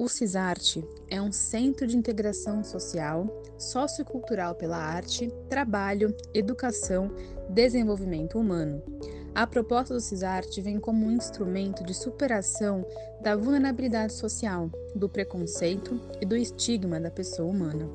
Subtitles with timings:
[0.00, 3.26] O CISARTE é um centro de integração social,
[3.58, 7.10] sociocultural pela arte, trabalho, educação,
[7.50, 8.80] desenvolvimento humano.
[9.34, 12.86] A proposta do CISARTE vem como um instrumento de superação
[13.20, 17.90] da vulnerabilidade social, do preconceito e do estigma da pessoa humana.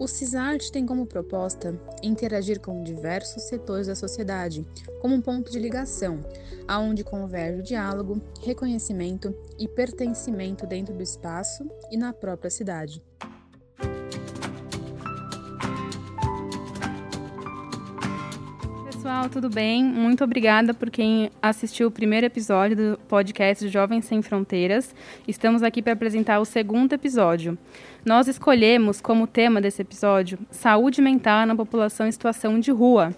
[0.00, 4.66] O CISART tem como proposta interagir com diversos setores da sociedade,
[4.98, 6.24] como um ponto de ligação,
[6.66, 13.04] aonde converge o diálogo, reconhecimento e pertencimento dentro do espaço e na própria cidade.
[19.10, 19.82] Pessoal, tudo bem?
[19.82, 24.94] Muito obrigada por quem assistiu o primeiro episódio do podcast Jovens Sem Fronteiras.
[25.26, 27.58] Estamos aqui para apresentar o segundo episódio.
[28.06, 33.12] Nós escolhemos como tema desse episódio saúde mental na população em situação de rua,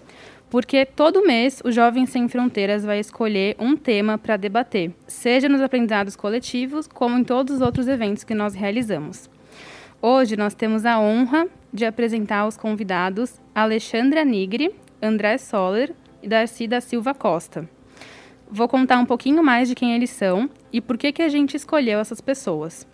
[0.49, 5.61] porque todo mês o Jovem Sem Fronteiras vai escolher um tema para debater, seja nos
[5.61, 9.29] aprendizados coletivos, como em todos os outros eventos que nós realizamos.
[10.01, 14.73] Hoje nós temos a honra de apresentar os convidados Alexandra Nigri,
[15.03, 17.69] André Soller e Darcy da Silva Costa.
[18.49, 21.57] Vou contar um pouquinho mais de quem eles são e por que, que a gente
[21.57, 22.87] escolheu essas pessoas.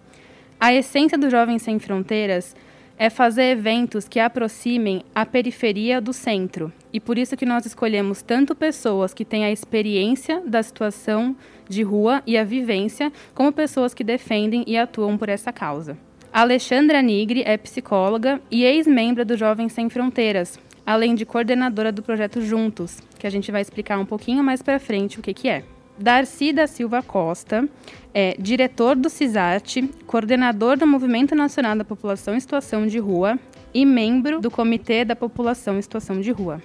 [0.60, 2.56] A essência do Jovens Sem Fronteiras
[2.98, 6.74] é fazer eventos que aproximem a periferia do centro.
[6.92, 11.36] E por isso que nós escolhemos tanto pessoas que têm a experiência da situação
[11.70, 15.98] de rua e a vivência, como pessoas que defendem e atuam por essa causa.
[16.34, 22.42] Alexandra Nigri é psicóloga e ex-membro do Jovens Sem Fronteiras, além de coordenadora do projeto
[22.42, 25.64] Juntos, que a gente vai explicar um pouquinho mais para frente o que, que é.
[26.00, 27.70] Darcy da Silva Costa
[28.12, 33.38] é diretor do CISART, coordenador do Movimento Nacional da População em Situação de Rua
[33.72, 36.60] e membro do Comitê da População em Situação de Rua.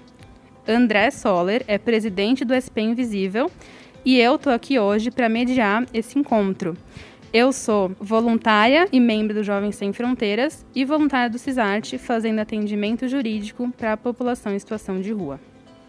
[0.67, 3.51] André Soller é presidente do SP Invisível
[4.07, 6.75] e eu estou aqui hoje para mediar esse encontro.
[7.37, 13.09] Eu sou voluntária e membro do Jovens Sem Fronteiras e voluntária do CISART, fazendo atendimento
[13.09, 15.41] jurídico para a população em situação de rua.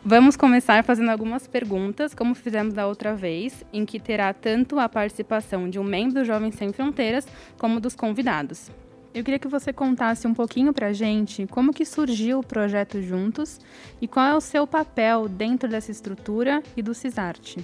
[0.04, 4.90] Vamos começar fazendo algumas perguntas, como fizemos da outra vez, em que terá tanto a
[4.90, 7.28] participação de um membro do Jovens Sem Fronteiras
[7.60, 8.72] como dos convidados.
[9.14, 13.04] Eu queria que você contasse um pouquinho para a gente como que surgiu o projeto
[13.04, 13.60] Juntos
[14.02, 17.58] e qual é o seu papel dentro dessa estrutura e do CISART.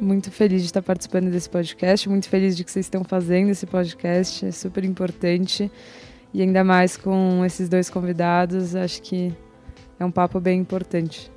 [0.00, 3.66] Muito feliz de estar participando desse podcast, muito feliz de que vocês estão fazendo esse
[3.66, 5.70] podcast, é super importante.
[6.34, 9.32] E ainda mais com esses dois convidados, acho que
[9.98, 11.30] é um papo bem importante.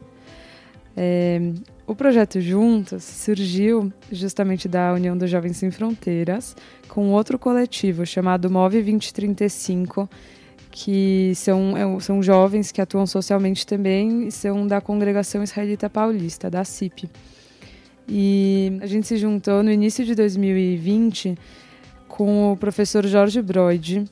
[0.97, 1.39] É,
[1.85, 6.55] o projeto Juntos surgiu justamente da União dos Jovens Sem Fronteiras
[6.87, 10.09] com outro coletivo chamado Move 2035,
[10.71, 16.49] que são, é são jovens que atuam socialmente também e são da Congregação Israelita Paulista,
[16.49, 17.09] da CIP.
[18.07, 21.37] E a gente se juntou no início de 2020
[22.07, 24.05] com o professor Jorge Broid,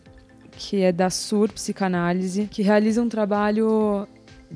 [0.51, 4.07] que é da SUR Psicanálise, que realiza um trabalho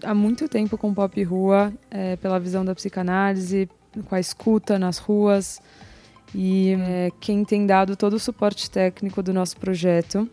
[0.04, 3.70] há muito tempo com pop rua, é, pela visão da psicanálise,
[4.06, 5.60] com a escuta nas ruas
[6.36, 10.30] e é, quem tem dado todo o suporte técnico do nosso projeto.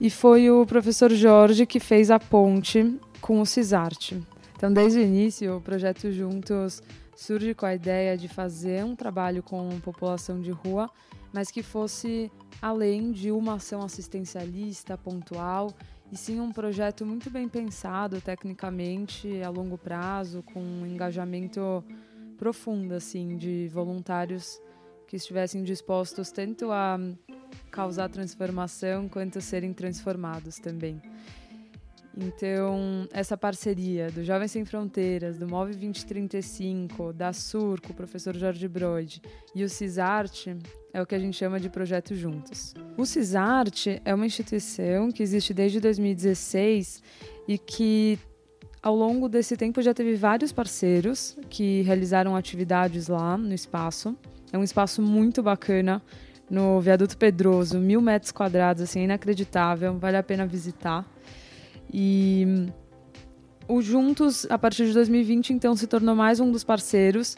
[0.00, 4.12] E foi o professor Jorge que fez a ponte com o CISART.
[4.56, 6.82] Então, desde o início, o projeto Juntos
[7.20, 10.90] surge com a ideia de fazer um trabalho com população de rua,
[11.30, 12.32] mas que fosse
[12.62, 15.70] além de uma ação assistencialista pontual
[16.10, 21.84] e sim um projeto muito bem pensado tecnicamente, a longo prazo, com um engajamento
[22.38, 24.58] profundo assim de voluntários
[25.06, 26.98] que estivessem dispostos tanto a
[27.70, 31.02] causar transformação quanto a serem transformados também.
[32.16, 38.36] Então, essa parceria do Jovens Sem Fronteiras, do Move 2035, da SUR, com o professor
[38.36, 39.22] Jorge Broid
[39.54, 40.56] e o CISART
[40.92, 42.74] é o que a gente chama de Projeto Juntos.
[42.96, 47.02] O CISART é uma instituição que existe desde 2016
[47.46, 48.18] e que,
[48.82, 54.16] ao longo desse tempo, já teve vários parceiros que realizaram atividades lá no espaço.
[54.52, 56.02] É um espaço muito bacana,
[56.50, 61.06] no Viaduto Pedroso, mil metros quadrados, assim, inacreditável, vale a pena visitar.
[61.92, 62.68] E
[63.68, 67.36] o Juntos, a partir de 2020, então, se tornou mais um dos parceiros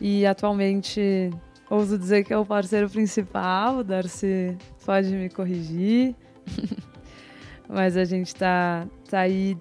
[0.00, 1.30] e atualmente
[1.68, 3.78] ouso dizer que é o parceiro principal.
[3.78, 6.14] O Darcy pode me corrigir.
[7.68, 9.56] Mas a gente está tá aí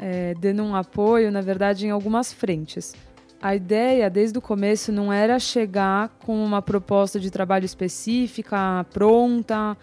[0.00, 2.94] é, dando um apoio, na verdade, em algumas frentes.
[3.40, 9.76] A ideia, desde o começo, não era chegar com uma proposta de trabalho específica, pronta,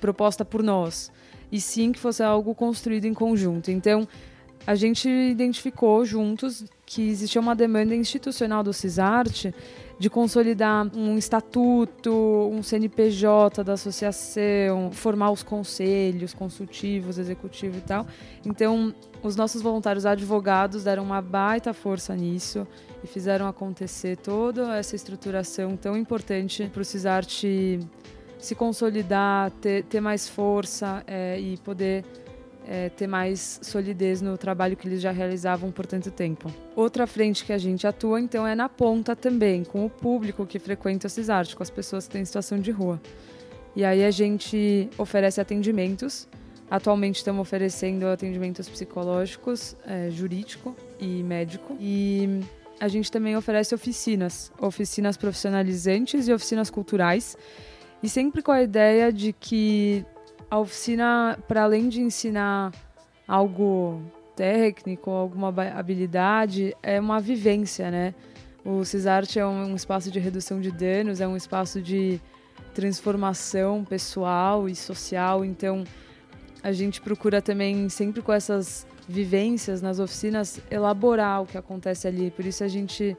[0.00, 1.12] proposta por nós
[1.50, 3.70] e sim que fosse algo construído em conjunto.
[3.70, 4.06] Então,
[4.66, 9.54] a gente identificou juntos que existia uma demanda institucional do CISART
[9.98, 12.12] de consolidar um estatuto,
[12.52, 18.06] um CNPJ da associação, formar os conselhos consultivos, executivo e tal.
[18.44, 22.66] Então, os nossos voluntários advogados deram uma baita força nisso
[23.02, 27.44] e fizeram acontecer toda essa estruturação tão importante para o CISART
[28.46, 32.04] se consolidar, ter, ter mais força é, e poder
[32.66, 36.52] é, ter mais solidez no trabalho que eles já realizavam por tanto tempo.
[36.74, 40.58] Outra frente que a gente atua, então, é na ponta também, com o público que
[40.58, 43.00] frequenta o CISART, com as pessoas que têm situação de rua.
[43.74, 46.28] E aí a gente oferece atendimentos.
[46.70, 51.76] Atualmente estamos oferecendo atendimentos psicológicos, é, jurídico e médico.
[51.78, 52.40] E
[52.80, 57.36] a gente também oferece oficinas, oficinas profissionalizantes e oficinas culturais.
[58.02, 60.04] E sempre com a ideia de que
[60.50, 62.72] a oficina, para além de ensinar
[63.26, 64.00] algo
[64.36, 68.14] técnico, alguma habilidade, é uma vivência, né?
[68.64, 72.20] O CISART é um, espaço de redução de danos, é um espaço de
[72.74, 75.84] transformação pessoal e social, então
[76.62, 82.30] a gente procura também sempre com essas vivências nas oficinas elaborar o que acontece ali.
[82.30, 83.16] Por isso a gente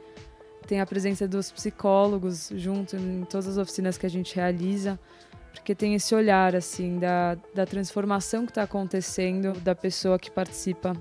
[0.66, 5.00] tem a presença dos psicólogos junto em todas as oficinas que a gente realiza
[5.68, 10.96] porque tem esse olhar assim da, da transformação que está acontecendo da pessoa que participa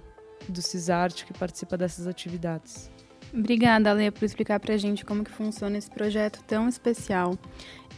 [0.49, 2.91] do CISART, que participa dessas atividades.
[3.33, 7.39] Obrigada, Lê, por explicar para a gente como que funciona esse projeto tão especial.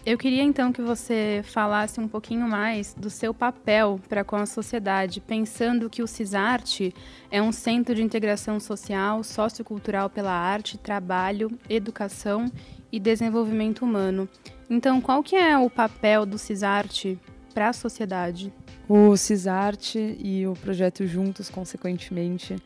[0.07, 4.47] Eu queria então que você falasse um pouquinho mais do seu papel para com a
[4.47, 6.95] sociedade, pensando que o CISART
[7.31, 12.51] é um centro de integração social, sociocultural pela arte, trabalho, educação
[12.91, 14.29] e desenvolvimento humano.
[14.71, 17.19] Então, qual que é o papel do CISART
[17.53, 18.53] para a sociedade?
[18.89, 22.57] O CISART e o projeto juntos, consequentemente,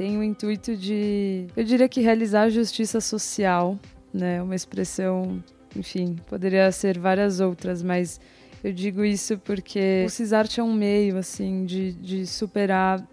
[0.00, 3.78] tem o intuito de, eu diria que realizar justiça social,
[4.10, 4.40] né?
[4.40, 5.44] Uma expressão,
[5.76, 8.18] enfim, poderia ser várias outras, mas
[8.64, 13.06] eu digo isso porque o CISART é um meio, assim, de, de superar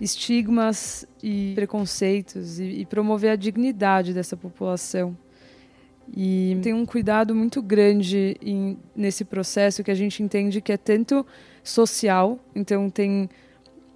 [0.00, 5.14] estigmas e preconceitos e, e promover a dignidade dessa população.
[6.16, 10.78] E tem um cuidado muito grande em, nesse processo que a gente entende que é
[10.78, 11.26] tanto
[11.62, 13.28] social, então tem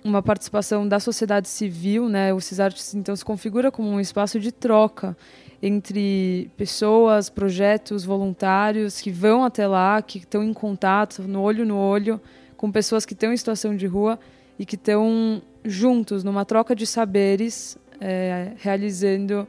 [0.04, 2.32] uma participação da sociedade civil, né?
[2.32, 5.16] O CISART então se configura como um espaço de troca
[5.62, 11.76] entre pessoas, projetos, voluntários que vão até lá, que estão em contato, no olho no
[11.76, 12.20] olho,
[12.56, 14.18] com pessoas que estão em situação de rua
[14.58, 19.46] e que estão juntos numa troca de saberes, é, realizando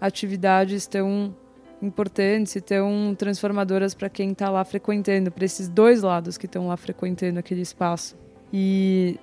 [0.00, 1.34] atividades tão
[1.80, 6.66] importantes e tão transformadoras para quem está lá frequentando, para esses dois lados que estão
[6.66, 8.16] lá frequentando aquele espaço.
[8.52, 9.18] E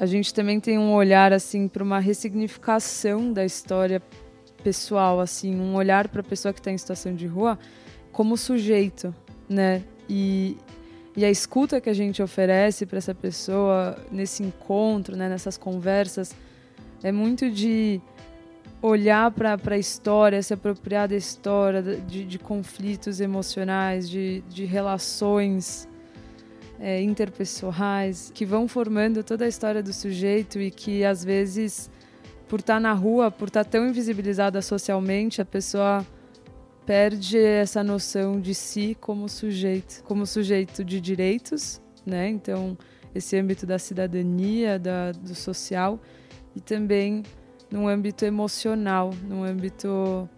[0.00, 4.00] a gente também tem um olhar assim para uma ressignificação da história
[4.64, 7.58] pessoal, assim, um olhar para a pessoa que está em situação de rua
[8.10, 9.14] como sujeito,
[9.46, 9.82] né?
[10.08, 10.56] E,
[11.14, 16.34] e a escuta que a gente oferece para essa pessoa nesse encontro, né, nessas conversas,
[17.02, 18.00] é muito de
[18.80, 25.86] olhar para a história, se apropriar da história, de, de conflitos emocionais, de, de relações
[26.80, 31.90] é, interpessoais, que vão formando toda a história do sujeito e que, às vezes,
[32.48, 36.04] por estar tá na rua, por estar tá tão invisibilizada socialmente, a pessoa
[36.86, 42.28] perde essa noção de si como sujeito, como sujeito de direitos, né?
[42.28, 42.76] Então,
[43.14, 46.00] esse âmbito da cidadania, da, do social
[46.56, 47.22] e também
[47.70, 50.28] num âmbito emocional, num âmbito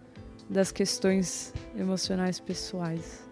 [0.49, 3.23] das questões emocionais pessoais.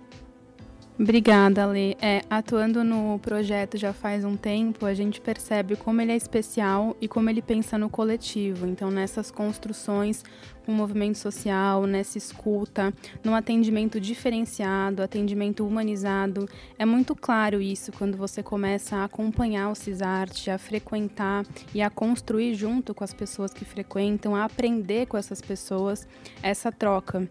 [0.99, 1.95] Obrigada, Lê.
[2.01, 6.95] É, atuando no projeto já faz um tempo, a gente percebe como ele é especial
[7.01, 8.67] e como ele pensa no coletivo.
[8.67, 10.23] Então, nessas construções
[10.63, 12.93] com um movimento social, nessa escuta,
[13.23, 19.75] no atendimento diferenciado, atendimento humanizado, é muito claro isso quando você começa a acompanhar o
[19.75, 25.17] CISART, a frequentar e a construir junto com as pessoas que frequentam, a aprender com
[25.17, 26.07] essas pessoas
[26.43, 27.27] essa troca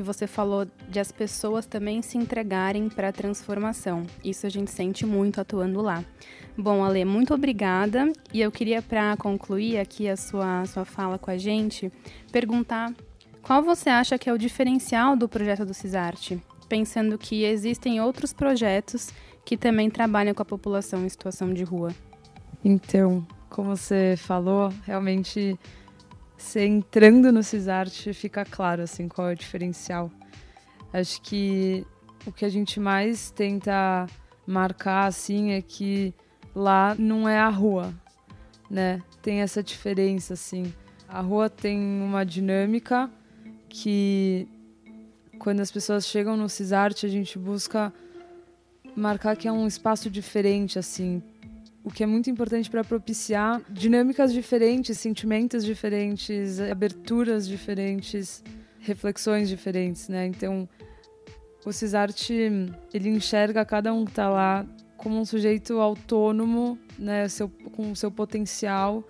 [0.00, 4.06] que você falou de as pessoas também se entregarem para a transformação.
[4.24, 6.02] Isso a gente sente muito atuando lá.
[6.56, 8.10] Bom, Ale, muito obrigada.
[8.32, 11.92] E eu queria, para concluir aqui a sua, sua fala com a gente,
[12.32, 12.94] perguntar
[13.42, 18.32] qual você acha que é o diferencial do projeto do CISART, pensando que existem outros
[18.32, 19.10] projetos
[19.44, 21.94] que também trabalham com a população em situação de rua.
[22.64, 25.58] Então, como você falou, realmente
[26.40, 30.10] você entrando no CISART fica claro assim qual é o diferencial.
[30.92, 31.86] Acho que
[32.26, 34.06] o que a gente mais tenta
[34.46, 36.12] marcar assim é que
[36.54, 37.94] lá não é a rua.
[38.70, 39.02] né?
[39.20, 40.72] Tem essa diferença, assim.
[41.08, 43.10] A rua tem uma dinâmica
[43.68, 44.46] que,
[45.38, 47.92] quando as pessoas chegam no Cisarte, a gente busca
[48.94, 51.20] marcar que é um espaço diferente, assim.
[51.82, 58.44] O que é muito importante para propiciar dinâmicas diferentes, sentimentos diferentes, aberturas diferentes,
[58.80, 60.26] reflexões diferentes, né?
[60.26, 60.68] Então,
[61.64, 62.34] o Cisarte,
[62.92, 67.96] ele enxerga cada um que está lá como um sujeito autônomo, né, seu, com o
[67.96, 69.02] seu potencial.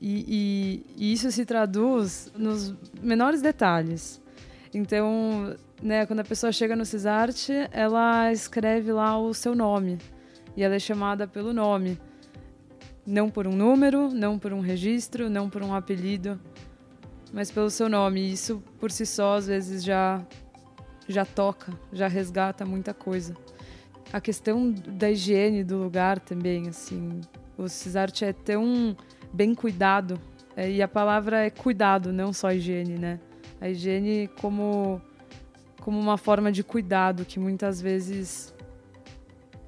[0.00, 4.20] E, e, e, isso se traduz nos menores detalhes.
[4.72, 9.98] Então, né, quando a pessoa chega no Cisarte, ela escreve lá o seu nome.
[10.58, 11.98] E ela é chamada pelo nome.
[13.06, 16.38] Não por um número, não por um registro, não por um apelido,
[17.32, 18.20] mas pelo seu nome.
[18.20, 20.20] E isso, por si só, às vezes já,
[21.08, 23.34] já toca, já resgata muita coisa
[24.12, 27.20] a questão da higiene do lugar também, assim.
[27.56, 28.96] O Cisarte é tão
[29.32, 30.18] bem cuidado.
[30.56, 33.20] É, e a palavra é cuidado, não só higiene, né?
[33.60, 35.00] A higiene como,
[35.80, 38.54] como uma forma de cuidado, que muitas vezes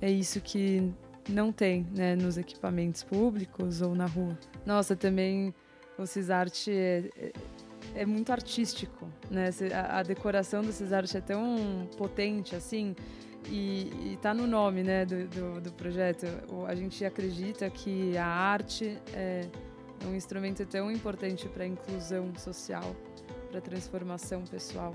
[0.01, 0.93] é isso que
[1.29, 2.17] não tem, né?
[2.17, 4.39] Nos equipamentos públicos ou na rua.
[4.65, 5.55] Nossa, também
[5.99, 7.33] o Cisarte é, é,
[7.95, 9.51] é muito artístico, né?
[9.73, 12.95] A, a decoração do Cisarte é tão potente, assim
[13.49, 16.27] e está no nome né, do, do, do, projeto.
[16.67, 19.47] A gente acredita que a arte é
[20.07, 22.95] um instrumento tão importante para a inclusão social,
[23.49, 24.93] para a transformação pessoal.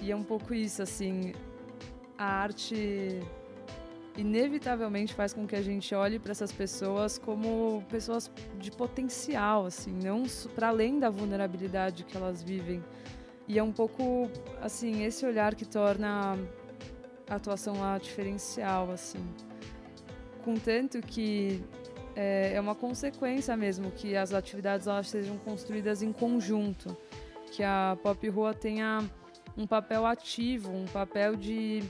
[0.00, 1.32] E é um pouco isso, assim,
[2.16, 3.20] a arte
[4.16, 9.92] inevitavelmente faz com que a gente olhe para essas pessoas como pessoas de potencial, assim,
[9.92, 10.24] não
[10.54, 12.82] para além da vulnerabilidade que elas vivem.
[13.46, 16.38] E é um pouco, assim, esse olhar que torna
[17.28, 19.24] a atuação lá diferencial, assim.
[20.44, 21.62] Contanto que
[22.16, 26.96] é, é uma consequência mesmo que as atividades elas sejam construídas em conjunto,
[27.50, 29.04] que a Pop Rua tenha
[29.56, 31.82] um papel ativo, um papel de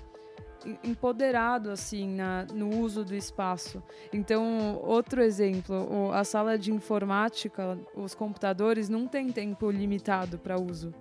[0.85, 3.83] empoderado assim na, no uso do espaço.
[4.13, 10.95] Então, outro exemplo, a sala de informática, os computadores não têm tempo limitado para uso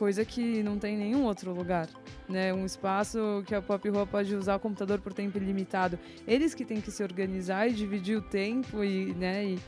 [0.00, 1.86] coisa que não tem em nenhum outro lugar.
[2.26, 2.54] Né?
[2.54, 5.98] Um espaço que a Pop Rua pode usar o computador por tempo ilimitado.
[6.26, 9.58] Eles que têm que se organizar e dividir o tempo e, né, e,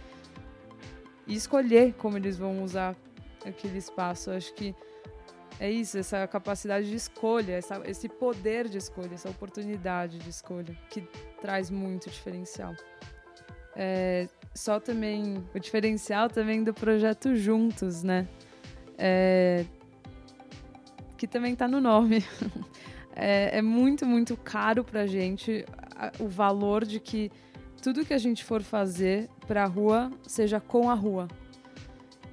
[1.27, 2.97] e escolher como eles vão usar
[3.45, 4.31] aquele espaço.
[4.31, 4.75] Acho que
[5.63, 10.77] é isso, essa capacidade de escolha, essa, esse poder de escolha, essa oportunidade de escolha,
[10.91, 11.03] que
[11.41, 12.75] traz muito diferencial.
[13.77, 18.27] É, só também o diferencial também do projeto Juntos, né?
[18.99, 19.65] É,
[21.17, 22.25] que também está no nome.
[23.15, 25.65] é, é, muito, muito caro para a gente
[26.19, 27.31] o valor de que
[27.81, 31.29] tudo que a gente for fazer para a rua seja com a rua.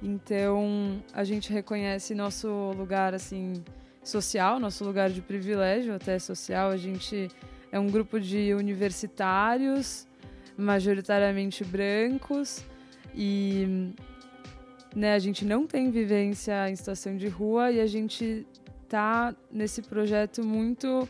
[0.02, 3.62] Então, a gente reconhece nosso lugar assim
[4.02, 6.70] social, nosso lugar de privilégio até social.
[6.70, 7.28] A gente
[7.70, 10.06] é um grupo de universitários,
[10.56, 12.64] majoritariamente brancos,
[13.14, 13.92] e
[14.94, 18.46] né, a gente não tem vivência em situação de rua e a gente
[18.88, 21.08] tá nesse projeto muito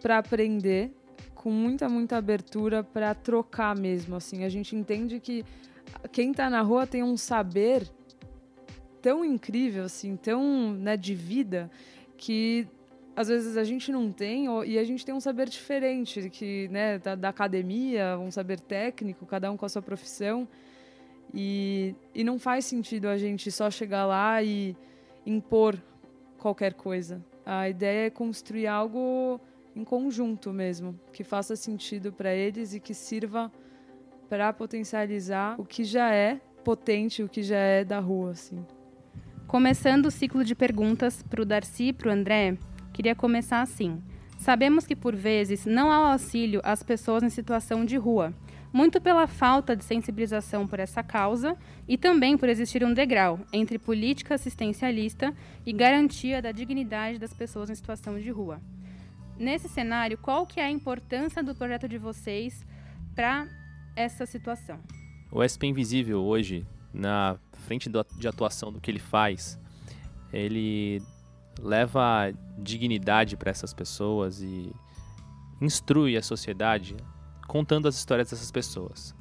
[0.00, 0.90] para aprender,
[1.34, 4.16] com muita, muita abertura para trocar mesmo.
[4.16, 5.44] Assim, a gente entende que
[6.12, 7.86] quem está na rua tem um saber
[9.00, 11.70] tão incrível, assim, tão né, de vida,
[12.16, 12.66] que
[13.16, 16.98] às vezes a gente não tem e a gente tem um saber diferente que né
[16.98, 20.48] da, da, academia um saber técnico cada um com a sua profissão
[21.34, 24.76] e, e não faz sentido a gente só chegar lá e
[25.26, 25.76] impor
[26.38, 27.24] qualquer coisa.
[27.44, 29.40] A ideia é construir algo
[29.76, 33.52] em conjunto mesmo, que faça sentido para eles e que sirva
[34.28, 38.64] para potencializar o que já é potente, o que já é da rua, assim.
[39.50, 42.56] Começando o ciclo de perguntas para o Darcy e para o André,
[42.92, 44.00] queria começar assim.
[44.38, 48.32] Sabemos que por vezes não há auxílio às pessoas em situação de rua,
[48.72, 51.56] muito pela falta de sensibilização por essa causa
[51.88, 55.34] e também por existir um degrau entre política assistencialista
[55.66, 58.60] e garantia da dignidade das pessoas em situação de rua.
[59.36, 62.64] Nesse cenário, qual que é a importância do projeto de vocês
[63.16, 63.48] para
[63.96, 64.78] essa situação?
[65.28, 69.58] O SP Invisível hoje, na frente de atuação do que ele faz,
[70.32, 71.02] ele
[71.60, 74.72] leva dignidade para essas pessoas e
[75.60, 76.96] instrui a sociedade
[77.46, 79.14] contando as histórias dessas pessoas.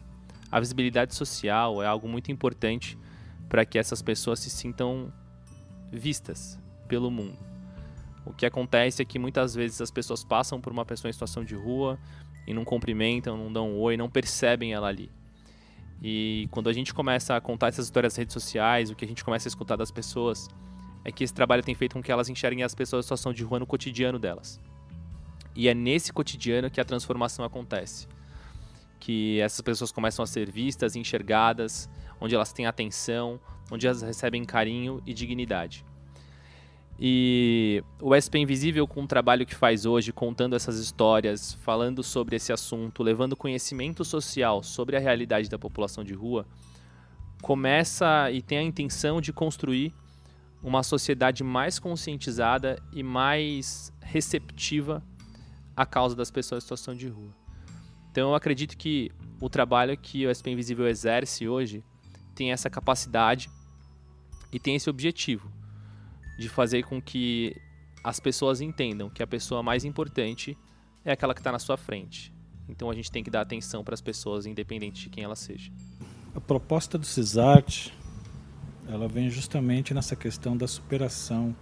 [0.51, 2.97] A visibilidade social é algo muito importante
[3.47, 5.11] para que essas pessoas se sintam
[5.91, 7.37] vistas pelo mundo.
[8.25, 11.43] O que acontece é que muitas vezes as pessoas passam por uma pessoa em situação
[11.43, 11.99] de rua
[12.45, 15.11] e não cumprimentam, não dão um oi, não percebem ela ali.
[16.01, 19.07] E quando a gente começa a contar essas histórias nas redes sociais, o que a
[19.07, 20.47] gente começa a escutar das pessoas
[21.03, 23.43] é que esse trabalho tem feito com que elas enxerguem as pessoas em situação de
[23.43, 24.59] rua no cotidiano delas.
[25.55, 28.07] E é nesse cotidiano que a transformação acontece.
[28.99, 31.89] Que essas pessoas começam a ser vistas, enxergadas,
[32.19, 33.39] onde elas têm atenção,
[33.71, 35.85] onde elas recebem carinho e dignidade.
[37.01, 42.35] E o SP Invisível, com o trabalho que faz hoje, contando essas histórias, falando sobre
[42.35, 46.45] esse assunto, levando conhecimento social sobre a realidade da população de rua,
[47.41, 49.93] começa e tem a intenção de construir
[50.61, 55.01] uma sociedade mais conscientizada e mais receptiva
[55.77, 57.33] à causa das pessoas em situação de rua.
[58.11, 61.81] Então eu acredito que o trabalho que o SP Invisível exerce hoje
[62.35, 63.49] tem essa capacidade
[64.51, 65.58] e tem esse objetivo
[66.39, 67.53] de fazer com que
[68.01, 70.57] as pessoas entendam que a pessoa mais importante
[71.03, 72.33] é aquela que está na sua frente.
[72.67, 75.69] Então a gente tem que dar atenção para as pessoas, independente de quem ela seja.
[76.33, 77.91] A proposta do CISART,
[78.87, 81.53] ela vem justamente nessa questão da superação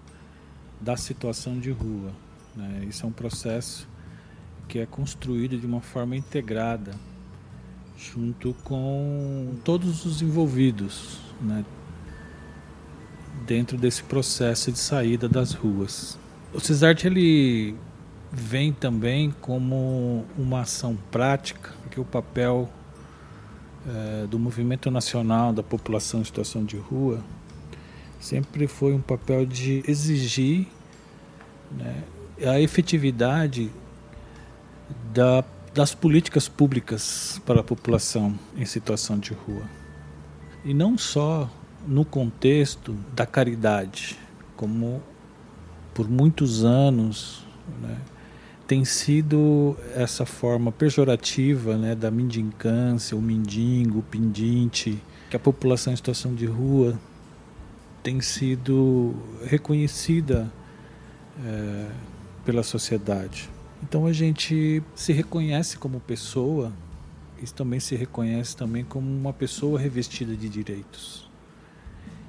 [0.79, 2.13] da situação de rua.
[2.55, 2.85] Né?
[2.87, 3.89] Isso é um processo
[4.67, 6.93] que é construído de uma forma integrada,
[7.97, 11.65] junto com todos os envolvidos, né?
[13.47, 16.19] Dentro desse processo de saída das ruas.
[16.53, 17.75] O CISART ele
[18.31, 22.69] vem também como uma ação prática, que o papel
[23.87, 27.23] é, do movimento nacional da população em situação de rua
[28.19, 30.67] sempre foi um papel de exigir
[31.71, 32.03] né,
[32.45, 33.71] a efetividade
[35.13, 39.63] da, das políticas públicas para a população em situação de rua.
[40.65, 41.49] E não só
[41.87, 44.19] no contexto da caridade,
[44.57, 45.01] como
[45.93, 47.45] por muitos anos
[47.81, 47.97] né,
[48.67, 55.93] tem sido essa forma pejorativa né, da mendicância, o mendigo, o pendinte, que a população
[55.93, 56.99] em situação de rua
[58.03, 59.15] tem sido
[59.45, 60.51] reconhecida
[61.43, 61.89] é,
[62.45, 63.49] pela sociedade.
[63.81, 66.73] Então a gente se reconhece como pessoa
[67.41, 71.26] e também se reconhece também como uma pessoa revestida de direitos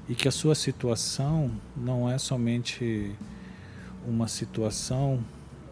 [0.08, 3.14] e que a sua situação não é somente
[4.06, 5.22] uma situação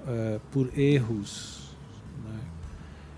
[0.07, 1.75] é, por erros,
[2.23, 2.41] né?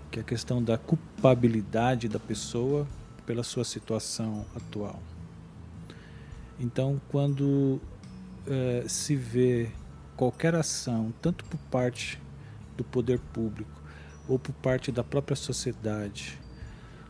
[0.09, 2.87] que é a questão da culpabilidade da pessoa
[3.25, 4.99] pela sua situação atual.
[6.57, 7.81] Então, quando
[8.47, 9.69] é, se vê
[10.15, 12.19] qualquer ação, tanto por parte
[12.77, 13.71] do poder público
[14.27, 16.39] ou por parte da própria sociedade,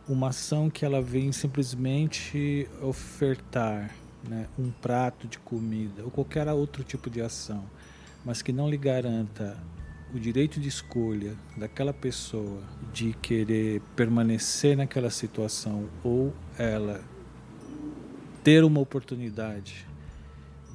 [0.09, 3.91] uma ação que ela vem simplesmente ofertar
[4.27, 7.63] né, um prato de comida ou qualquer outro tipo de ação,
[8.25, 9.55] mas que não lhe garanta
[10.13, 16.99] o direito de escolha daquela pessoa de querer permanecer naquela situação ou ela
[18.43, 19.85] ter uma oportunidade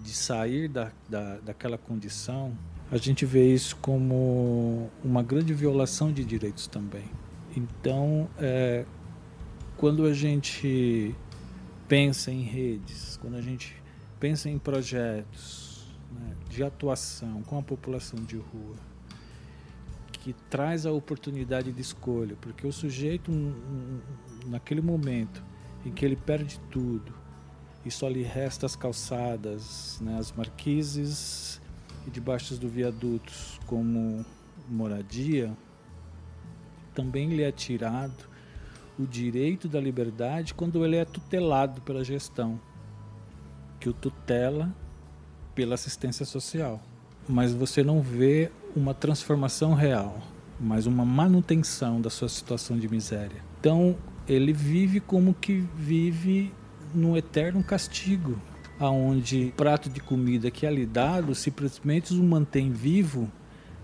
[0.00, 2.56] de sair da, da, daquela condição,
[2.92, 7.04] a gente vê isso como uma grande violação de direitos também.
[7.56, 8.84] Então, é,
[9.76, 11.14] quando a gente
[11.88, 13.82] pensa em redes, quando a gente
[14.18, 18.76] pensa em projetos né, de atuação com a população de rua,
[20.12, 24.00] que traz a oportunidade de escolha, porque o sujeito, um, um,
[24.46, 25.44] naquele momento
[25.84, 27.12] em que ele perde tudo
[27.84, 31.60] e só lhe resta as calçadas, né, as marquises
[32.06, 34.24] e debaixo do viadutos como
[34.68, 35.54] moradia,
[36.94, 38.33] também lhe é tirado
[38.98, 42.60] o direito da liberdade quando ele é tutelado pela gestão,
[43.80, 44.74] que o tutela
[45.54, 46.80] pela assistência social.
[47.28, 50.18] Mas você não vê uma transformação real,
[50.60, 53.42] mas uma manutenção da sua situação de miséria.
[53.60, 53.96] Então,
[54.28, 56.52] ele vive como que vive
[56.94, 58.38] num eterno castigo,
[58.78, 63.30] aonde o prato de comida que é lhe dado simplesmente o mantém vivo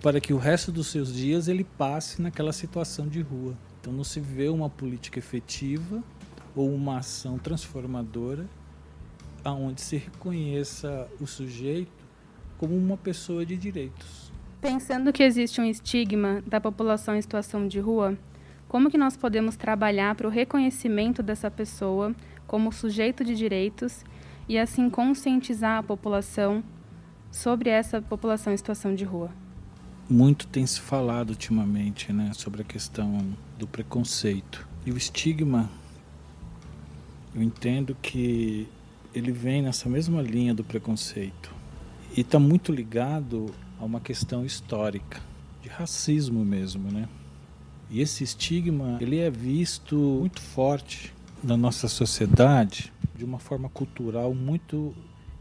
[0.02, 3.56] para que o resto dos seus dias ele passe naquela situação de rua.
[3.80, 6.02] Então não se vê uma política efetiva
[6.54, 8.46] ou uma ação transformadora
[9.42, 11.90] aonde se reconheça o sujeito
[12.58, 14.30] como uma pessoa de direitos.
[14.60, 18.18] Pensando que existe um estigma da população em situação de rua,
[18.68, 22.14] como que nós podemos trabalhar para o reconhecimento dessa pessoa
[22.46, 24.04] como sujeito de direitos
[24.46, 26.62] e assim conscientizar a população
[27.30, 29.30] sobre essa população em situação de rua?
[30.08, 34.66] Muito tem se falado ultimamente, né, sobre a questão do preconceito.
[34.86, 35.70] E o estigma,
[37.34, 38.66] eu entendo que
[39.14, 41.52] ele vem nessa mesma linha do preconceito.
[42.16, 45.20] E está muito ligado a uma questão histórica,
[45.62, 47.06] de racismo mesmo, né?
[47.90, 54.32] E esse estigma, ele é visto muito forte na nossa sociedade de uma forma cultural
[54.34, 54.94] muito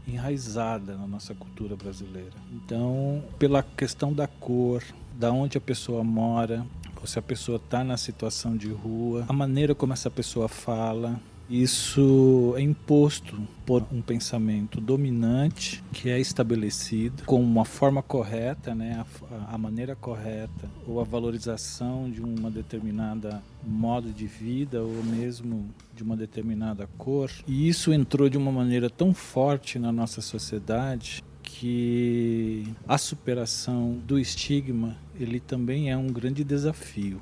[0.06, 2.34] enraizada na nossa cultura brasileira.
[2.52, 4.82] Então, pela questão da cor,
[5.18, 6.66] da onde a pessoa mora,
[7.00, 11.20] ou se a pessoa está na situação de rua, a maneira como essa pessoa fala,
[11.50, 13.36] isso é imposto
[13.66, 19.04] por um pensamento dominante que é estabelecido com uma forma correta, né,
[19.48, 25.68] a, a, maneira correta ou a valorização de uma determinada modo de vida ou mesmo
[25.92, 27.28] de uma determinada cor.
[27.48, 34.20] E isso entrou de uma maneira tão forte na nossa sociedade que a superação do
[34.20, 37.20] estigma ele também é um grande desafio.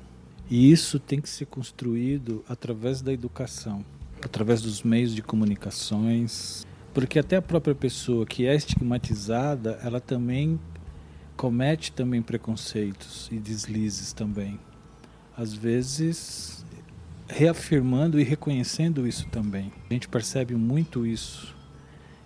[0.49, 3.85] E isso tem que ser construído através da educação
[4.21, 10.59] através dos meios de comunicações, porque até a própria pessoa que é estigmatizada, ela também
[11.37, 14.59] comete também preconceitos e deslizes também.
[15.37, 16.65] Às vezes
[17.27, 19.71] reafirmando e reconhecendo isso também.
[19.89, 21.55] A gente percebe muito isso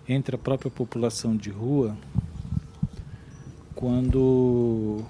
[0.08, 1.96] entre a própria população de rua
[3.74, 5.04] quando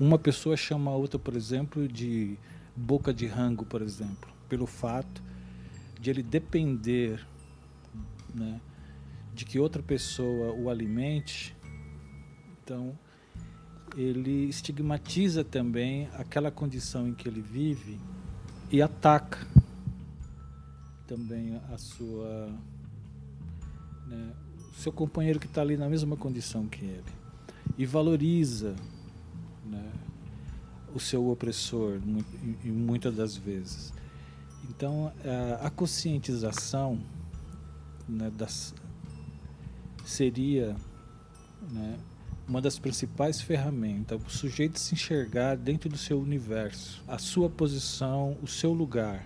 [0.00, 2.38] uma pessoa chama a outra, por exemplo, de
[2.74, 5.22] boca de rango, por exemplo, pelo fato
[6.00, 7.24] de ele depender
[8.34, 8.58] né,
[9.34, 11.54] de que outra pessoa o alimente,
[12.64, 12.98] então
[13.94, 18.00] ele estigmatiza também aquela condição em que ele vive
[18.70, 19.46] e ataca
[21.06, 22.48] também a sua
[24.06, 24.32] né,
[24.70, 27.20] o seu companheiro que está ali na mesma condição que ele.
[27.76, 28.76] E valoriza
[29.70, 29.92] né,
[30.94, 32.00] o seu opressor
[32.64, 33.92] muitas das vezes.
[34.68, 37.00] Então, é, a conscientização
[38.08, 38.74] né, das,
[40.04, 40.76] seria
[41.70, 41.98] né,
[42.46, 48.36] uma das principais ferramentas, o sujeito se enxergar dentro do seu universo, a sua posição,
[48.42, 49.24] o seu lugar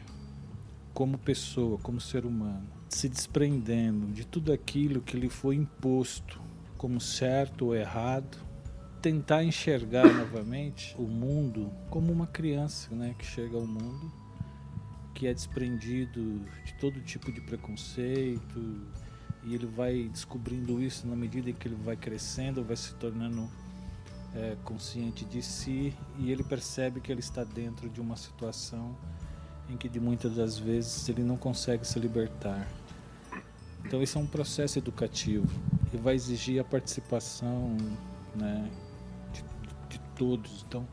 [0.92, 6.40] como pessoa, como ser humano, se desprendendo de tudo aquilo que lhe foi imposto
[6.76, 8.38] como certo ou errado,
[9.04, 14.10] tentar enxergar novamente o mundo como uma criança né, que chega ao mundo
[15.14, 18.80] que é desprendido de todo tipo de preconceito
[19.42, 23.46] e ele vai descobrindo isso na medida que ele vai crescendo, vai se tornando
[24.34, 28.96] é, consciente de si e ele percebe que ele está dentro de uma situação
[29.68, 32.66] em que de muitas das vezes ele não consegue se libertar.
[33.84, 35.46] Então esse é um processo educativo
[35.92, 37.76] e vai exigir a participação
[38.34, 38.70] né,
[40.16, 40.64] todos.
[40.68, 40.86] Então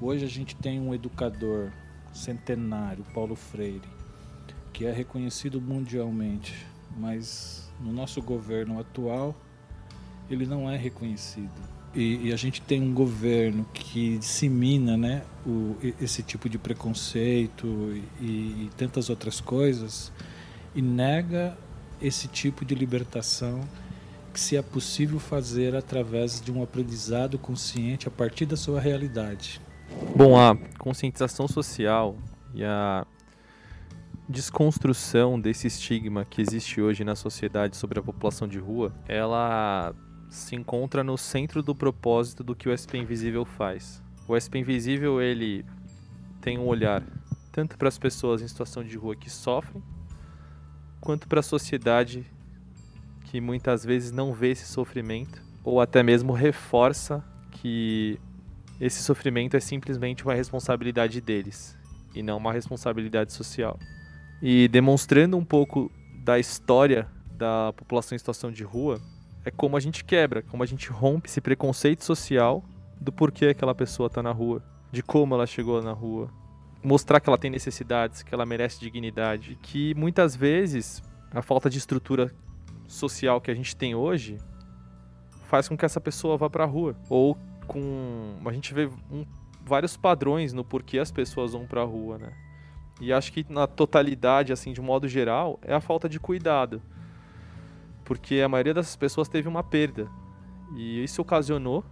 [0.00, 1.72] hoje a gente tem um educador
[2.12, 3.88] centenário, Paulo Freire,
[4.72, 9.34] que é reconhecido mundialmente, mas no nosso governo atual
[10.30, 11.74] ele não é reconhecido.
[11.94, 17.66] E, e a gente tem um governo que dissemina né, o, esse tipo de preconceito
[18.20, 20.10] e, e tantas outras coisas
[20.74, 21.56] e nega
[22.02, 23.60] esse tipo de libertação
[24.34, 29.60] que se é possível fazer através de um aprendizado consciente a partir da sua realidade.
[30.14, 32.16] Bom, a conscientização social
[32.52, 33.06] e a
[34.28, 39.94] desconstrução desse estigma que existe hoje na sociedade sobre a população de rua, ela
[40.28, 44.02] se encontra no centro do propósito do que o SP Invisível faz.
[44.26, 45.64] O SP Invisível, ele
[46.40, 47.04] tem um olhar
[47.52, 49.80] tanto para as pessoas em situação de rua que sofrem,
[51.00, 52.26] quanto para a sociedade
[53.34, 57.20] que muitas vezes não vê esse sofrimento ou até mesmo reforça
[57.50, 58.16] que
[58.80, 61.76] esse sofrimento é simplesmente uma responsabilidade deles
[62.14, 63.76] e não uma responsabilidade social.
[64.40, 65.90] E demonstrando um pouco
[66.22, 69.00] da história da população em situação de rua,
[69.44, 72.62] é como a gente quebra, como a gente rompe esse preconceito social
[73.00, 76.30] do porquê aquela pessoa está na rua, de como ela chegou na rua,
[76.84, 81.78] mostrar que ela tem necessidades, que ela merece dignidade, que muitas vezes a falta de
[81.78, 82.32] estrutura
[82.86, 84.38] social que a gente tem hoje
[85.44, 88.36] faz com que essa pessoa vá para a rua ou com.
[88.44, 89.24] A gente vê um,
[89.64, 92.32] vários padrões no porquê as pessoas vão pra rua, né?
[93.00, 96.80] E acho que na totalidade, assim, de modo geral, é a falta de cuidado.
[98.04, 100.08] Porque a maioria dessas pessoas teve uma perda.
[100.76, 101.84] E isso ocasionou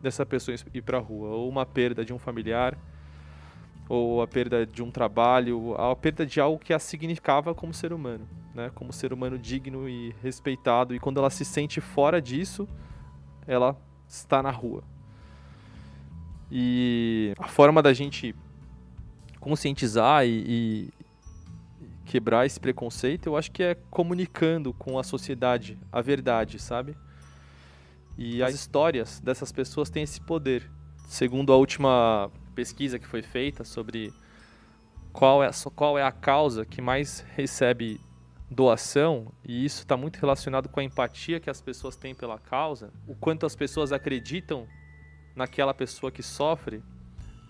[0.00, 1.28] dessa pessoa ir pra rua.
[1.28, 2.76] Ou uma perda de um familiar,
[3.88, 7.92] ou a perda de um trabalho, a perda de algo que a significava como ser
[7.92, 8.70] humano, né?
[8.74, 10.94] Como ser humano digno e respeitado.
[10.94, 12.68] E quando ela se sente fora disso,
[13.46, 14.82] ela está na rua.
[16.50, 18.34] E a forma da gente
[19.38, 20.92] conscientizar e, e,
[22.04, 26.96] quebrar esse preconceito, eu acho que é comunicando com a sociedade a verdade, sabe?
[28.16, 30.68] E as histórias dessas pessoas têm esse poder.
[31.06, 34.12] Segundo a última pesquisa que foi feita sobre
[35.12, 38.00] qual é, qual é a causa que mais recebe
[38.50, 42.90] doação, e isso está muito relacionado com a empatia que as pessoas têm pela causa,
[43.06, 44.66] o quanto as pessoas acreditam
[45.36, 46.82] naquela pessoa que sofre,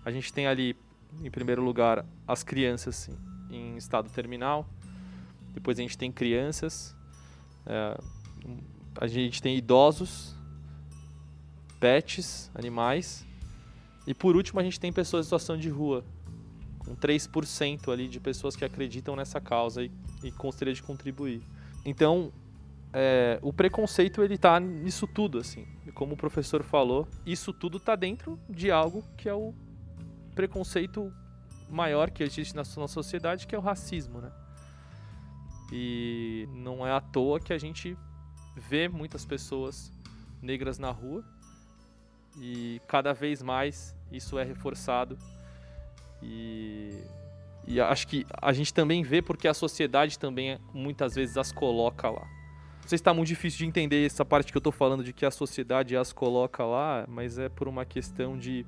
[0.03, 0.75] a gente tem ali,
[1.23, 3.09] em primeiro lugar, as crianças
[3.49, 4.67] em estado terminal,
[5.53, 6.95] depois a gente tem crianças,
[7.65, 7.99] é,
[8.99, 10.35] a gente tem idosos,
[11.79, 13.25] pets, animais,
[14.05, 16.03] e por último a gente tem pessoas em situação de rua,
[16.79, 19.91] com 3% ali de pessoas que acreditam nessa causa e,
[20.23, 21.41] e gostaria de contribuir.
[21.85, 22.31] Então,
[22.91, 25.67] é, o preconceito ele tá nisso tudo, assim.
[25.85, 29.53] E como o professor falou, isso tudo tá dentro de algo que é o
[30.33, 31.13] preconceito
[31.69, 34.31] maior que existe na nossa sociedade, que é o racismo, né?
[35.71, 37.95] E não é à toa que a gente
[38.55, 39.91] vê muitas pessoas
[40.41, 41.23] negras na rua
[42.37, 45.17] e cada vez mais isso é reforçado
[46.21, 47.03] e,
[47.67, 52.09] e acho que a gente também vê porque a sociedade também muitas vezes as coloca
[52.09, 52.27] lá.
[52.81, 55.13] Não sei se está muito difícil de entender essa parte que eu estou falando de
[55.13, 58.65] que a sociedade as coloca lá, mas é por uma questão de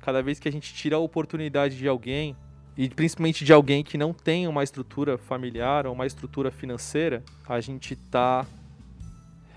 [0.00, 2.36] cada vez que a gente tira a oportunidade de alguém,
[2.76, 7.60] e principalmente de alguém que não tem uma estrutura familiar ou uma estrutura financeira, a
[7.60, 8.44] gente está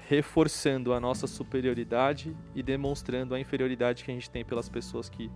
[0.07, 5.31] reforçando a nossa superioridade e demonstrando a inferioridade que a gente tem pelas pessoas que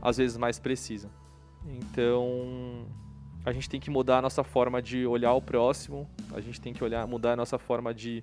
[0.00, 1.10] às vezes mais precisam.
[1.66, 2.86] Então,
[3.44, 6.72] a gente tem que mudar a nossa forma de olhar o próximo, a gente tem
[6.72, 8.22] que olhar, mudar a nossa forma de,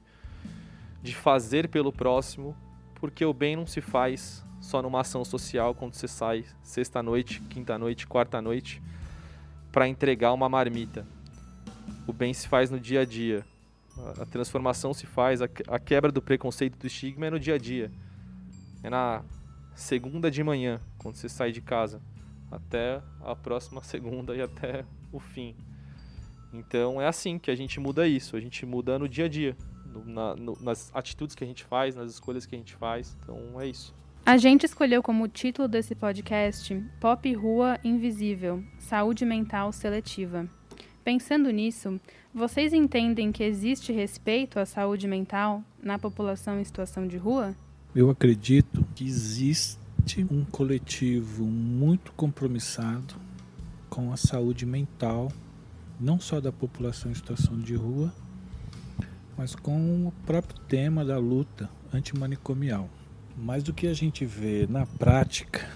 [1.02, 2.56] de fazer pelo próximo,
[2.96, 8.08] porque o bem não se faz só numa ação social quando você sai sexta-noite, quinta-noite,
[8.08, 8.82] quarta-noite
[9.72, 11.06] para entregar uma marmita.
[12.08, 13.46] O bem se faz no dia a dia.
[14.20, 17.92] A transformação se faz, a quebra do preconceito do estigma é no dia a dia.
[18.84, 19.24] É na
[19.74, 22.02] segunda de manhã, quando você sai de casa,
[22.50, 25.56] até a próxima segunda e até o fim.
[26.52, 29.56] Então é assim que a gente muda isso, a gente muda no dia a dia,
[29.86, 33.16] no, na, no, nas atitudes que a gente faz, nas escolhas que a gente faz.
[33.22, 33.94] Então é isso.
[34.26, 40.50] A gente escolheu como título desse podcast Pop Rua Invisível Saúde Mental Seletiva.
[41.04, 42.02] Pensando nisso,
[42.34, 47.56] vocês entendem que existe respeito à saúde mental na população em situação de rua?
[47.96, 49.85] Eu acredito que existe
[50.32, 53.16] um coletivo muito compromissado
[53.90, 55.32] com a saúde mental,
[56.00, 58.14] não só da população em situação de rua,
[59.38, 62.90] mas com o próprio tema da luta antimanicomial.
[63.36, 65.68] Mais do que a gente vê na prática,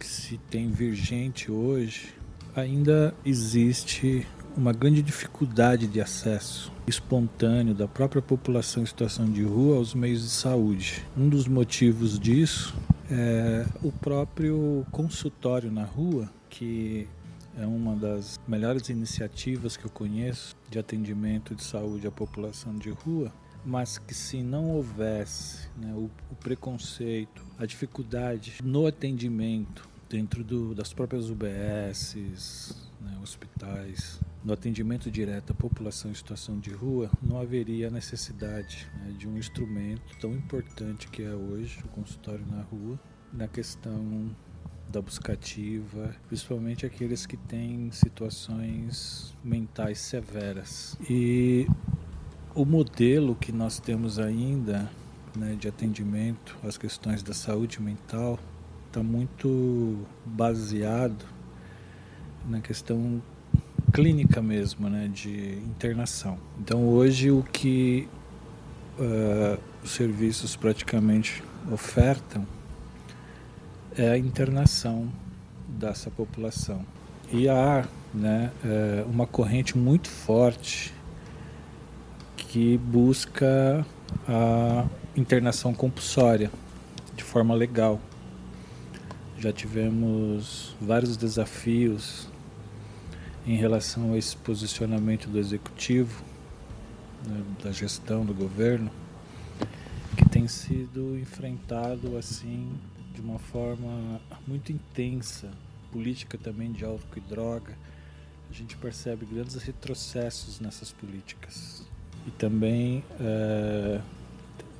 [0.00, 2.14] que se tem virgente hoje,
[2.56, 4.26] ainda existe
[4.56, 10.22] uma grande dificuldade de acesso espontâneo da própria população em situação de rua aos meios
[10.22, 11.04] de saúde.
[11.16, 12.74] Um dos motivos disso
[13.16, 17.08] é o próprio consultório na rua, que
[17.56, 22.90] é uma das melhores iniciativas que eu conheço de atendimento de saúde à população de
[22.90, 23.32] rua,
[23.64, 30.74] mas que se não houvesse né, o, o, preconceito, a dificuldade no atendimento dentro do,
[30.74, 37.40] das próprias UBSs, né, hospitais, no atendimento direto à população em situação de rua, não
[37.40, 43.00] haveria necessidade né, de um instrumento tão importante que é hoje o consultório na rua,
[43.32, 44.30] na questão
[44.90, 50.96] da buscativa, principalmente aqueles que têm situações mentais severas.
[51.08, 51.66] E
[52.54, 54.90] o modelo que nós temos ainda
[55.34, 58.38] né, de atendimento às questões da saúde mental
[58.86, 61.24] está muito baseado
[62.46, 63.22] na questão
[63.94, 66.36] clínica mesmo, né, de internação.
[66.58, 68.08] Então hoje o que
[68.98, 72.44] uh, os serviços praticamente ofertam
[73.96, 75.08] é a internação
[75.68, 76.84] dessa população.
[77.30, 80.92] E há né, uh, uma corrente muito forte
[82.36, 83.86] que busca
[84.26, 86.50] a internação compulsória
[87.14, 88.00] de forma legal.
[89.38, 92.33] Já tivemos vários desafios
[93.46, 96.24] em relação a esse posicionamento do executivo,
[97.26, 98.90] né, da gestão do governo,
[100.16, 102.70] que tem sido enfrentado assim
[103.12, 105.50] de uma forma muito intensa,
[105.92, 107.76] política também de álcool e droga.
[108.50, 111.86] A gente percebe grandes retrocessos nessas políticas.
[112.26, 114.00] E também, é,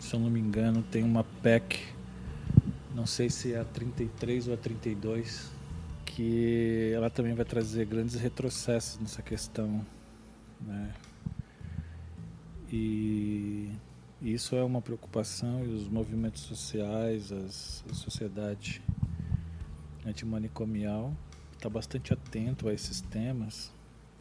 [0.00, 1.81] se eu não me engano, tem uma PEC,
[2.94, 5.50] não sei se é a 33 ou a 32,
[6.14, 9.85] que ela também vai trazer grandes retrocessos nessa questão,
[10.61, 10.94] né?
[12.72, 13.68] E
[14.22, 18.81] isso é uma preocupação e os movimentos sociais, as, a sociedade
[20.07, 21.12] antimanicomial
[21.61, 23.72] tá bastante atento a esses temas,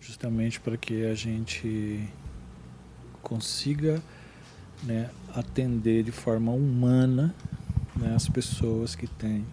[0.02, 2.08] justamente para que a gente
[3.22, 4.02] consiga
[4.82, 7.36] né, atender de forma humana
[7.96, 9.46] né, as pessoas que têm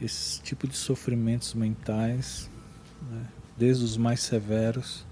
[0.00, 2.50] esse tipo de sofrimentos mentais,
[3.10, 5.06] né, desde os mais severos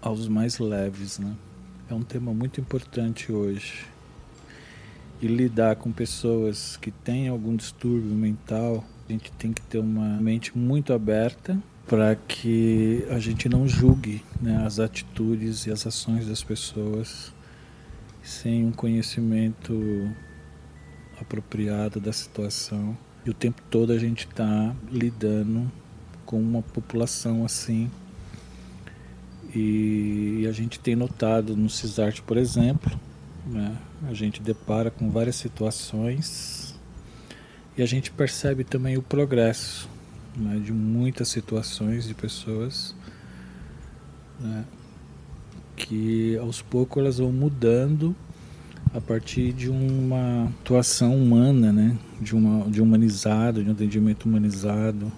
[0.00, 1.18] aos mais leves.
[1.18, 1.34] Né?
[1.88, 3.86] É um tema muito importante hoje.
[5.20, 10.18] E lidar com pessoas que têm algum distúrbio mental, a gente tem que ter uma
[10.20, 16.26] mente muito aberta para que a gente não julgue né, as atitudes e as ações
[16.26, 17.34] das pessoas
[18.22, 20.08] sem um conhecimento
[21.20, 22.96] apropriado da situação.
[23.24, 25.70] E o tempo todo a gente está lidando
[26.24, 27.90] com uma população assim.
[29.54, 32.98] E a gente tem notado no CISART, por exemplo,
[33.46, 33.76] né,
[34.08, 36.78] a gente depara com várias situações
[37.76, 39.88] e a gente percebe também o progresso
[40.36, 42.94] né, de muitas situações de pessoas
[44.38, 44.64] né,
[45.74, 48.14] que aos poucos elas vão mudando
[48.92, 51.96] a partir de uma atuação humana, né?
[52.20, 55.10] de, uma, de humanizado, de um atendimento humanizado,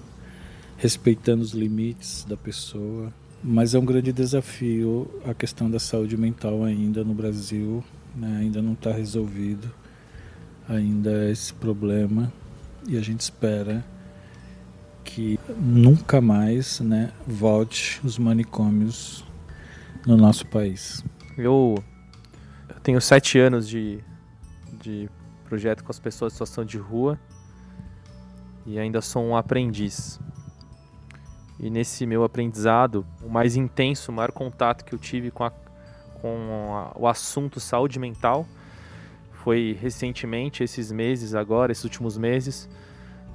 [0.76, 3.12] respeitando os limites da pessoa.
[3.42, 7.82] Mas é um grande desafio a questão da saúde mental ainda no Brasil,
[8.14, 8.38] né?
[8.40, 9.72] ainda não está resolvido,
[10.68, 12.32] ainda é esse problema
[12.86, 13.84] e a gente espera
[15.04, 19.24] que nunca mais né, volte os manicômios
[20.06, 21.04] no nosso país.
[21.36, 21.82] Eu
[22.82, 24.02] tenho sete anos de,
[24.80, 25.08] de
[25.44, 27.18] projeto com as pessoas em situação de rua
[28.64, 30.20] e ainda sou um aprendiz.
[31.58, 35.50] E nesse meu aprendizado, o mais intenso, o maior contato que eu tive com, a,
[36.20, 38.46] com a, o assunto saúde mental
[39.30, 42.68] foi recentemente, esses meses agora, esses últimos meses,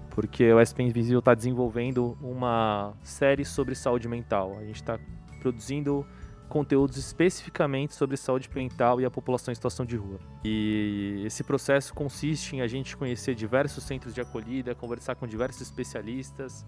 [0.09, 4.57] porque o SP Invisível está desenvolvendo uma série sobre saúde mental.
[4.59, 4.97] A gente está
[5.39, 6.05] produzindo
[6.47, 10.19] conteúdos especificamente sobre saúde mental e a população em situação de rua.
[10.43, 15.61] E esse processo consiste em a gente conhecer diversos centros de acolhida, conversar com diversos
[15.61, 16.65] especialistas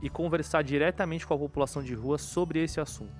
[0.00, 3.14] e conversar diretamente com a população de rua sobre esse assunto.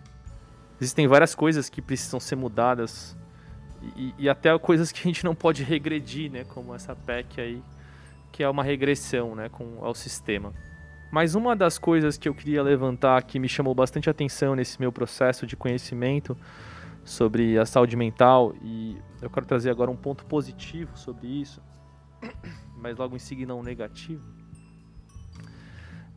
[0.80, 3.16] Existem várias coisas que precisam ser mudadas
[3.96, 7.62] e, e até coisas que a gente não pode regredir, né, como essa PEC aí,
[8.32, 10.52] que é uma regressão, né, com ao sistema.
[11.12, 14.90] Mas uma das coisas que eu queria levantar que me chamou bastante atenção nesse meu
[14.90, 16.34] processo de conhecimento
[17.04, 21.62] sobre a saúde mental e eu quero trazer agora um ponto positivo sobre isso,
[22.80, 24.24] mas logo em seguida um negativo,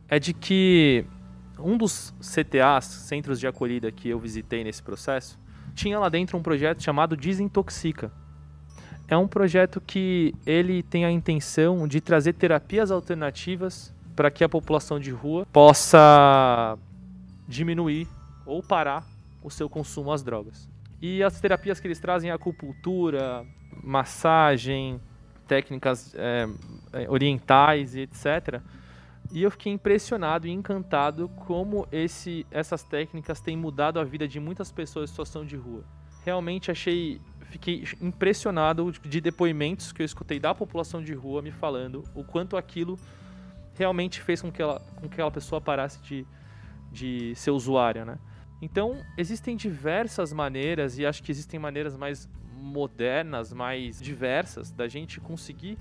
[0.08, 1.04] é de que
[1.58, 5.38] um dos CTAs, centros de acolhida que eu visitei nesse processo,
[5.74, 8.10] tinha lá dentro um projeto chamado Desintoxica.
[9.06, 14.48] É um projeto que ele tem a intenção de trazer terapias alternativas para que a
[14.48, 16.78] população de rua possa
[17.46, 18.08] diminuir
[18.46, 19.06] ou parar
[19.42, 20.68] o seu consumo às drogas.
[21.00, 23.46] E as terapias que eles trazem é acupuntura,
[23.84, 24.98] massagem,
[25.46, 26.48] técnicas é,
[27.08, 28.60] orientais e etc.
[29.30, 34.40] E eu fiquei impressionado e encantado como esse, essas técnicas têm mudado a vida de
[34.40, 35.84] muitas pessoas em situação de rua.
[36.24, 42.02] Realmente achei, fiquei impressionado de depoimentos que eu escutei da população de rua me falando
[42.14, 42.98] o quanto aquilo
[43.76, 46.26] realmente fez com que, ela, com que aquela pessoa parasse de,
[46.90, 48.18] de ser usuária, né?
[48.60, 55.20] Então, existem diversas maneiras, e acho que existem maneiras mais modernas, mais diversas, da gente
[55.20, 55.78] conseguir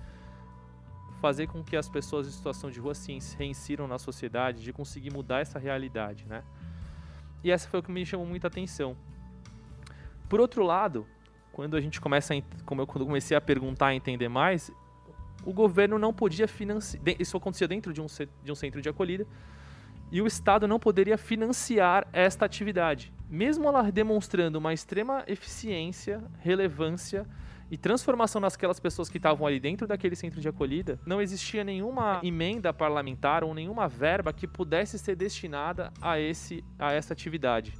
[1.21, 5.11] fazer com que as pessoas em situação de rua se reinsiram na sociedade, de conseguir
[5.11, 6.43] mudar essa realidade, né?
[7.43, 8.95] E essa foi o que me chamou muita atenção.
[10.27, 11.07] Por outro lado,
[11.51, 14.71] quando a gente começa a, como eu comecei a perguntar e entender mais,
[15.45, 17.01] o governo não podia financiar.
[17.19, 18.07] Isso acontecia dentro de um,
[18.43, 19.25] de um centro de acolhida.
[20.11, 23.13] E o Estado não poderia financiar esta atividade.
[23.29, 27.25] Mesmo ela demonstrando uma extrema eficiência, relevância
[27.71, 32.19] e transformação nasquelas pessoas que estavam ali dentro daquele centro de acolhida, não existia nenhuma
[32.23, 37.73] emenda parlamentar ou nenhuma verba que pudesse ser destinada a, esse, a essa atividade.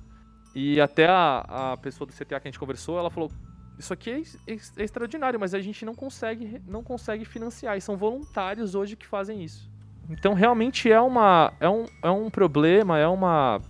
[0.56, 3.30] E até a, a pessoa do CTA que a gente conversou, ela falou:
[3.78, 7.78] isso aqui é, é, é, extraordinário, mas a gente não consegue, não consegue financiar.
[7.78, 9.70] E são voluntários hoje que fazem isso.
[10.10, 13.62] Então realmente é, uma, é, um, é um problema, é uma.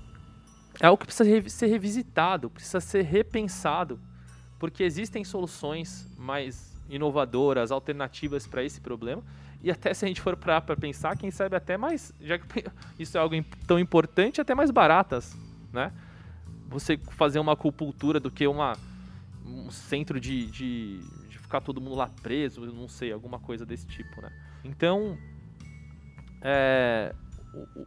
[0.80, 4.00] É algo que precisa ser revisitado, precisa ser repensado,
[4.60, 9.24] porque existem soluções mais inovadoras, alternativas para esse problema.
[9.64, 12.46] E até se a gente for para pensar, quem sabe até mais, já que
[13.00, 13.36] isso é algo
[13.66, 15.36] tão importante, até mais baratas,
[15.72, 15.94] né?
[16.68, 18.78] Você fazer uma acupuntura do que uma
[19.66, 23.88] um centro de, de, de, ficar todo mundo lá preso, não sei, alguma coisa desse
[23.88, 24.32] tipo, né?
[24.64, 25.18] Então,
[26.42, 27.14] é,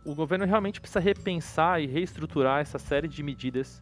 [0.04, 3.80] o, o governo realmente precisa repensar e reestruturar essa série de medidas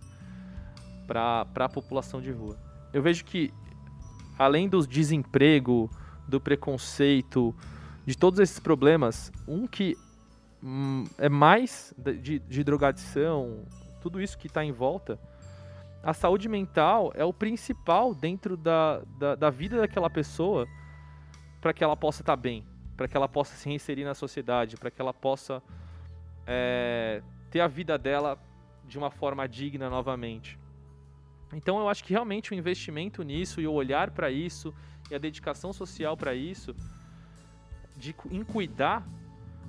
[1.07, 2.59] para a população de rua.
[2.92, 3.53] Eu vejo que,
[4.38, 5.90] além do desemprego,
[6.28, 7.55] do preconceito,
[8.05, 9.97] de todos esses problemas, um que
[10.62, 13.64] hum, é mais de, de drogadição,
[14.01, 15.18] tudo isso que está em volta,
[16.07, 20.69] a saúde mental é o principal dentro da, da, da vida daquela pessoa
[21.61, 22.65] para que ela possa estar tá bem,
[22.97, 25.61] para que ela possa se inserir na sociedade, para que ela possa
[26.47, 28.39] é, ter a vida dela
[28.85, 30.57] de uma forma digna novamente.
[31.53, 34.73] Então eu acho que realmente o investimento nisso e o olhar para isso
[35.11, 36.73] e a dedicação social para isso,
[37.97, 39.05] de, em cuidar,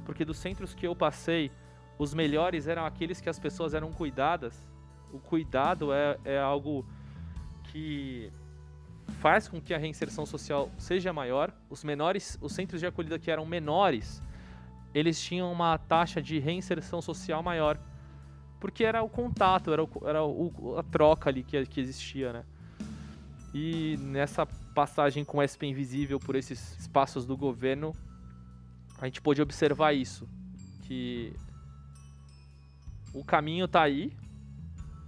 [0.06, 1.52] porque dos centros que eu passei,
[1.98, 4.77] os melhores eram aqueles que as pessoas eram cuidadas.
[5.12, 6.86] O cuidado é, é algo
[7.72, 8.32] que
[9.20, 11.54] faz com que a reinserção social seja maior.
[11.70, 14.22] Os menores, os centros de acolhida que eram menores,
[14.94, 17.80] eles tinham uma taxa de reinserção social maior.
[18.60, 22.44] Porque era o contato, era, o, era o, a troca ali que, que existia, né?
[23.54, 27.96] E nessa passagem com SP Invisível por esses espaços do governo,
[29.00, 30.28] a gente pôde observar isso.
[30.84, 31.34] Que
[33.14, 34.12] o caminho está aí,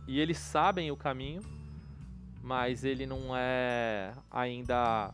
[0.09, 1.43] e eles sabem o caminho,
[2.41, 5.13] mas ele não é ainda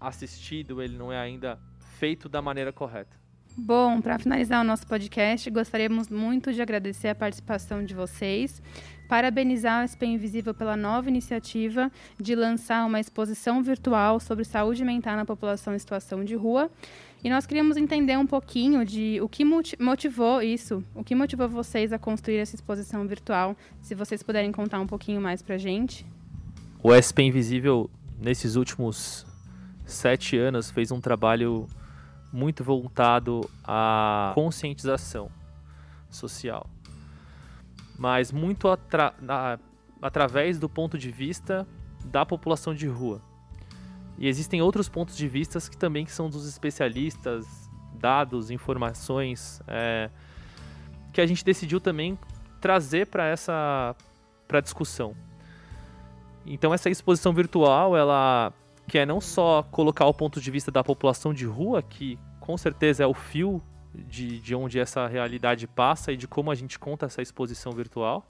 [0.00, 1.58] assistido, ele não é ainda
[1.98, 3.16] feito da maneira correta.
[3.56, 8.62] Bom, para finalizar o nosso podcast, gostaríamos muito de agradecer a participação de vocês,
[9.08, 15.16] parabenizar o SP Invisível pela nova iniciativa de lançar uma exposição virtual sobre saúde mental
[15.16, 16.70] na população em situação de rua.
[17.22, 21.92] E nós queríamos entender um pouquinho de o que motivou isso, o que motivou vocês
[21.92, 23.56] a construir essa exposição virtual.
[23.80, 26.06] Se vocês puderem contar um pouquinho mais para gente.
[26.80, 27.90] O SP Invisível,
[28.20, 29.26] nesses últimos
[29.84, 31.66] sete anos, fez um trabalho
[32.32, 35.30] muito voltado à conscientização
[36.08, 36.68] social,
[37.98, 39.12] mas muito atra
[40.00, 41.66] através do ponto de vista
[42.04, 43.20] da população de rua.
[44.18, 47.46] E existem outros pontos de vista que também são dos especialistas,
[47.94, 50.10] dados, informações, é,
[51.12, 52.18] que a gente decidiu também
[52.60, 53.94] trazer para essa
[54.46, 55.14] pra discussão.
[56.44, 58.52] Então essa exposição virtual, ela
[58.88, 63.04] quer não só colocar o ponto de vista da população de rua, que com certeza
[63.04, 63.62] é o fio
[63.94, 68.26] de, de onde essa realidade passa e de como a gente conta essa exposição virtual,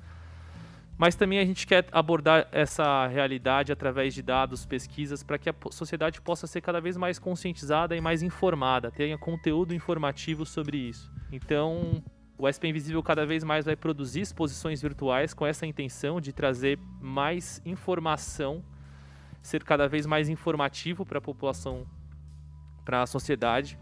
[0.99, 5.55] mas também a gente quer abordar essa realidade através de dados, pesquisas, para que a
[5.71, 11.11] sociedade possa ser cada vez mais conscientizada e mais informada, tenha conteúdo informativo sobre isso.
[11.31, 12.03] Então,
[12.37, 16.81] o SP Invisível cada vez mais vai produzir exposições virtuais com essa intenção de trazer
[17.01, 18.65] mais informação,
[19.41, 21.87] ser cada vez mais informativo para a população,
[22.85, 23.79] para a sociedade,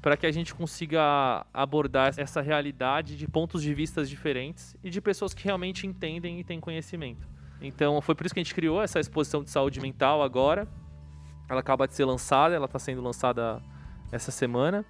[0.00, 5.00] para que a gente consiga abordar essa realidade de pontos de vistas diferentes e de
[5.00, 7.26] pessoas que realmente entendem e têm conhecimento.
[7.60, 10.68] Então foi por isso que a gente criou essa exposição de saúde mental agora.
[11.48, 13.60] Ela acaba de ser lançada, ela está sendo lançada
[14.12, 14.84] essa semana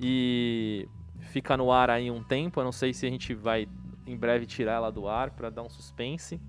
[0.00, 0.88] e
[1.20, 2.60] fica no ar aí um tempo.
[2.60, 3.68] Eu não sei se a gente vai
[4.06, 6.40] em breve tirar ela do ar para dar um suspense.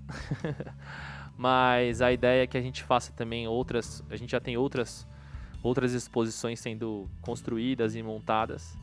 [1.36, 4.02] Mas a ideia é que a gente faça também outras.
[4.08, 5.06] A gente já tem outras
[5.62, 8.76] outras exposições sendo construídas e montadas.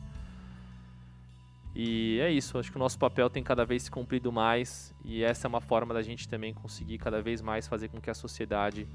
[1.74, 5.24] E é isso, acho que o nosso papel tem cada vez se cumprido mais e
[5.24, 8.14] essa é uma forma da gente também conseguir cada vez mais fazer com que a
[8.14, 8.86] sociedade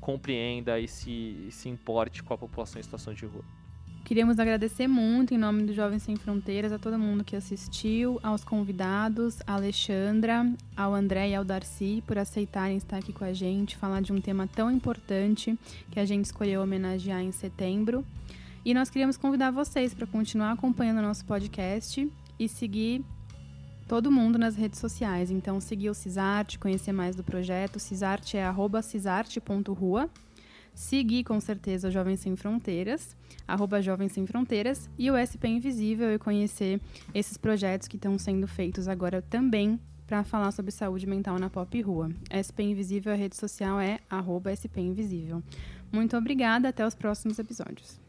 [0.00, 3.44] compreenda e se, e se importe com a população em situação de rua.
[4.04, 8.42] Queríamos agradecer muito, em nome do Jovens Sem Fronteiras, a todo mundo que assistiu, aos
[8.42, 13.76] convidados, a Alexandra, ao André e ao Darcy, por aceitarem estar aqui com a gente,
[13.76, 15.56] falar de um tema tão importante
[15.90, 18.04] que a gente escolheu homenagear em setembro.
[18.64, 22.06] E nós queríamos convidar vocês para continuar acompanhando o nosso podcast
[22.38, 23.04] e seguir
[23.86, 25.30] todo mundo nas redes sociais.
[25.30, 27.78] Então, seguir o Cisarte, conhecer mais do projeto.
[27.78, 30.10] Cisarte é cisarte.rua
[30.74, 33.16] seguir com certeza o Jovens Sem Fronteiras,
[33.46, 36.80] arroba Jovens Sem Fronteiras, e o SP Invisível e conhecer
[37.14, 41.80] esses projetos que estão sendo feitos agora também para falar sobre saúde mental na pop
[41.80, 42.10] rua.
[42.28, 45.42] SP Invisível, a rede social é arroba SP Invisível.
[45.90, 48.00] Muito obrigada, até os próximos episódios.